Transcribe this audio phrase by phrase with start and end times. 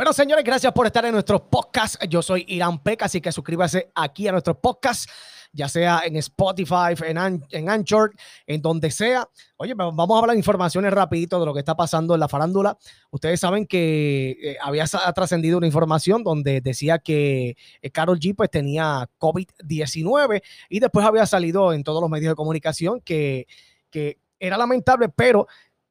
[0.00, 2.02] Bueno, señores, gracias por estar en nuestro podcast.
[2.08, 5.10] Yo soy Irán Peca, así que suscríbase aquí a nuestro podcast,
[5.52, 8.10] ya sea en Spotify, en, en Anchor,
[8.46, 9.28] en donde sea.
[9.58, 12.78] Oye, vamos a hablar de informaciones rapidito de lo que está pasando en la farándula.
[13.10, 17.58] Ustedes saben que eh, había trascendido una información donde decía que
[17.92, 22.36] Carol eh, G pues tenía COVID-19 y después había salido en todos los medios de
[22.36, 23.46] comunicación que,
[23.90, 25.46] que era lamentable, pero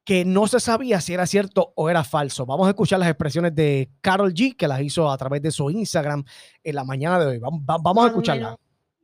[0.09, 2.43] que no se sabía si era cierto o era falso.
[2.43, 5.69] Vamos a escuchar las expresiones de Carol G, que las hizo a través de su
[5.69, 6.23] Instagram
[6.63, 7.37] en la mañana de hoy.
[7.37, 8.57] Vamos, vamos a escucharla.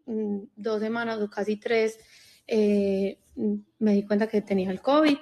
[0.07, 1.99] Mm, dos semanas o casi tres,
[2.47, 3.19] eh,
[3.77, 5.15] me di cuenta que tenía el COVID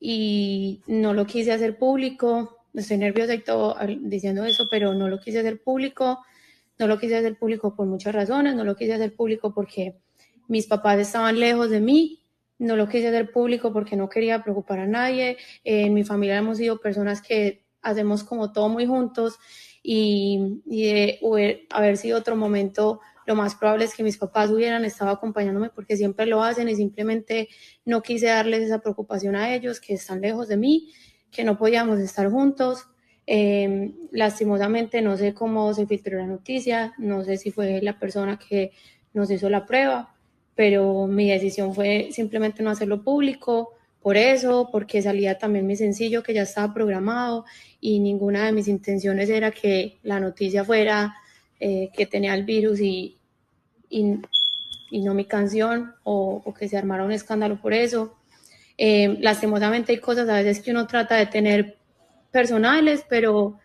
[0.00, 2.56] y no lo quise hacer público.
[2.72, 6.20] Estoy nerviosa y todo diciendo eso, pero no lo quise hacer público.
[6.78, 8.54] No lo quise hacer público por muchas razones.
[8.54, 9.98] No lo quise hacer público porque
[10.48, 12.19] mis papás estaban lejos de mí
[12.60, 15.38] no lo quise hacer público porque no quería preocupar a nadie.
[15.64, 19.38] en mi familia hemos sido personas que hacemos como todo muy juntos
[19.82, 21.18] y, de
[21.70, 25.96] haber sido otro momento, lo más probable es que mis papás hubieran estado acompañándome porque
[25.96, 27.48] siempre lo hacen y simplemente
[27.86, 30.92] no quise darles esa preocupación a ellos que están lejos de mí,
[31.30, 32.86] que no podíamos estar juntos.
[33.26, 38.38] Em, lastimosamente no sé cómo se filtró la noticia, no sé si fue la persona
[38.38, 38.72] que
[39.14, 40.14] nos hizo la prueba,
[40.60, 43.72] pero mi decisión fue simplemente no hacerlo público,
[44.02, 47.46] por eso, porque salía también mi sencillo que ya estaba programado
[47.80, 51.14] y ninguna de mis intenciones era que la noticia fuera
[51.60, 53.16] eh, que tenía el virus y,
[53.88, 54.18] y,
[55.00, 58.18] no mi canción o, que se armara un escándalo por eso.
[58.76, 61.78] Eh, lastimosamente hay cosas a veces que uno trata de tener
[62.30, 63.58] personales, pero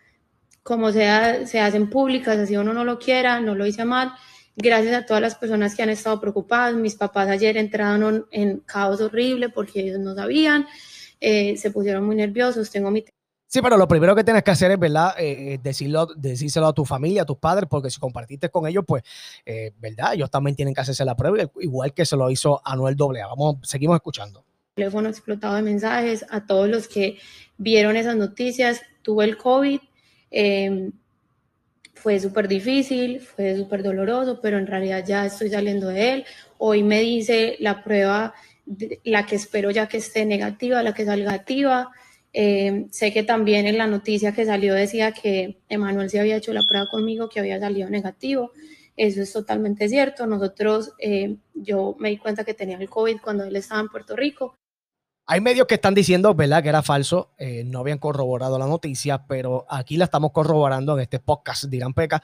[0.62, 4.14] como sea, se hacen públicas, así uno no lo quiera, no lo hice mal
[4.56, 6.74] gracias a todas las personas que han estado preocupadas.
[6.74, 10.66] Mis papás ayer entraron en caos horrible porque ellos no sabían,
[11.20, 12.70] eh, se pusieron muy nerviosos.
[12.70, 13.04] Tengo mi
[13.48, 15.14] Sí, pero lo primero que tienes que hacer es, ¿verdad?
[15.18, 18.82] Eh, eh, decirlo, decírselo a tu familia, a tus padres, porque si compartiste con ellos,
[18.84, 19.04] pues,
[19.78, 20.14] ¿verdad?
[20.14, 23.28] Ellos también tienen que hacerse la prueba, igual que se lo hizo Anuel Doblea.
[23.28, 24.44] Vamos, seguimos escuchando.
[24.74, 27.18] Teléfono explotado de mensajes a todos los que
[27.56, 28.82] vieron esas noticias.
[29.02, 29.80] Tuve el COVID.
[30.30, 30.90] Eh,
[32.06, 36.24] fue súper difícil, fue súper doloroso, pero en realidad ya estoy saliendo de él.
[36.56, 38.32] Hoy me dice la prueba,
[39.02, 41.90] la que espero ya que esté negativa, la que salga activa.
[42.32, 46.52] Eh, sé que también en la noticia que salió decía que Emanuel se había hecho
[46.52, 48.52] la prueba conmigo, que había salido negativo.
[48.96, 50.28] Eso es totalmente cierto.
[50.28, 54.14] Nosotros, eh, yo me di cuenta que tenía el COVID cuando él estaba en Puerto
[54.14, 54.56] Rico
[55.26, 59.26] hay medios que están diciendo, ¿verdad?, que era falso, eh, no habían corroborado la noticia,
[59.26, 62.22] pero aquí la estamos corroborando en este podcast de Irán Peca,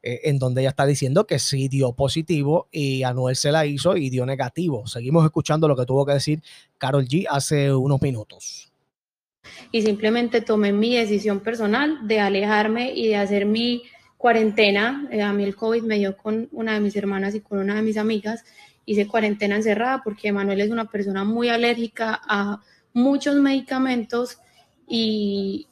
[0.00, 3.96] eh, en donde ella está diciendo que sí dio positivo y Anuel se la hizo
[3.96, 4.86] y dio negativo.
[4.86, 6.40] Seguimos escuchando lo que tuvo que decir
[6.78, 8.72] Carol G hace unos minutos.
[9.72, 13.82] Y simplemente tomé mi decisión personal de alejarme y de hacer mi
[14.16, 15.08] cuarentena.
[15.10, 17.74] Eh, a mí el COVID me dio con una de mis hermanas y con una
[17.74, 18.44] de mis amigas
[18.86, 22.62] hice cuarentena encerrada porque Manuel es una persona muy alérgica a
[22.94, 24.38] muchos medicamentos
[24.88, 25.66] y,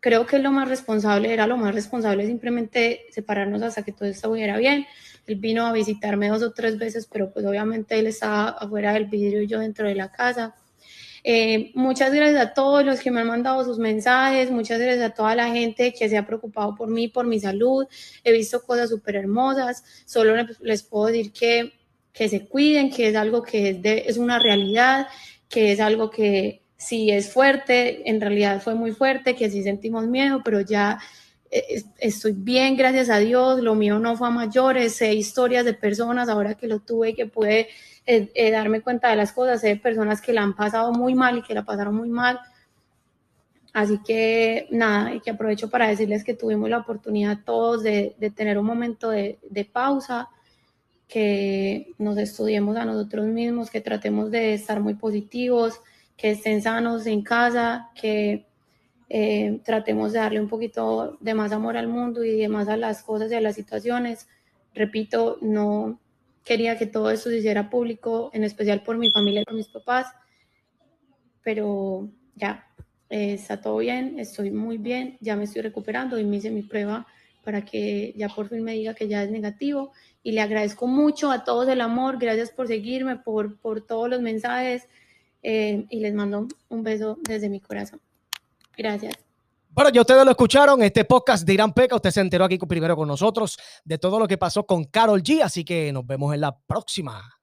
[0.00, 4.56] creo que lo más responsable era lo más responsable simplemente separarnos hasta que todo estuviera
[4.56, 4.86] bien.
[5.26, 9.06] Él vino a visitarme dos o tres veces, pero pues obviamente él estaba afuera del
[9.06, 10.54] vidrio y yo dentro de la casa.
[11.22, 15.14] Eh, muchas gracias a todos los que me han mandado sus mensajes, muchas gracias a
[15.14, 17.86] toda la gente que se ha preocupado por mí, por mi salud.
[18.24, 19.84] He visto cosas súper hermosas.
[20.06, 21.79] Solo les puedo decir que
[22.12, 25.06] que se cuiden, que es algo que es, de, es una realidad,
[25.48, 30.06] que es algo que si es fuerte, en realidad fue muy fuerte, que sí sentimos
[30.06, 30.98] miedo, pero ya
[31.50, 35.74] eh, estoy bien, gracias a Dios, lo mío no fue a mayores, sé historias de
[35.74, 37.68] personas ahora que lo tuve que pude
[38.06, 41.14] eh, eh, darme cuenta de las cosas, sé de personas que la han pasado muy
[41.14, 42.40] mal y que la pasaron muy mal.
[43.72, 48.30] Así que nada, y que aprovecho para decirles que tuvimos la oportunidad todos de, de
[48.30, 50.28] tener un momento de, de pausa,
[51.10, 55.80] que nos estudiemos a nosotros mismos, que tratemos de estar muy positivos,
[56.16, 58.46] que estén sanos en casa, que
[59.08, 62.76] eh, tratemos de darle un poquito de más amor al mundo y de más a
[62.76, 64.28] las cosas y a las situaciones.
[64.72, 65.98] Repito, no
[66.44, 69.68] quería que todo esto se hiciera público, en especial por mi familia y por mis
[69.68, 70.06] papás,
[71.42, 72.68] pero ya,
[73.08, 76.62] eh, está todo bien, estoy muy bien, ya me estoy recuperando y me hice mi
[76.62, 77.04] prueba
[77.42, 79.92] para que ya por fin me diga que ya es negativo.
[80.22, 84.20] Y le agradezco mucho a todos el amor, gracias por seguirme, por, por todos los
[84.20, 84.88] mensajes
[85.42, 88.00] eh, y les mando un beso desde mi corazón.
[88.76, 89.14] Gracias.
[89.70, 92.96] Bueno, ya ustedes lo escucharon, este podcast de Irán Peca, usted se enteró aquí primero
[92.96, 96.40] con nosotros de todo lo que pasó con Carol G, así que nos vemos en
[96.40, 97.39] la próxima.